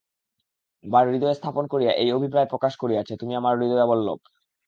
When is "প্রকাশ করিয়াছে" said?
2.49-3.13